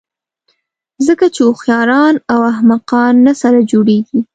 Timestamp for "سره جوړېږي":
3.41-4.19